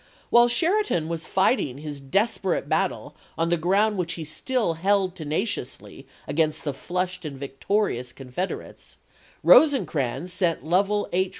[0.31, 5.43] While Sheridan was fighting his desperate battle on the ground which he still held tena
[5.43, 8.97] ciously against the flushed and victorious Con federates,
[9.43, 11.29] Rosecrans sent Lovell H.